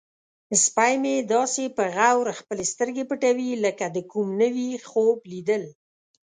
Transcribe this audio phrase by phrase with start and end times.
[0.63, 5.63] سپی مې داسې په غور خپلې سترګې پټوي لکه د کوم نوي خوب لیدل.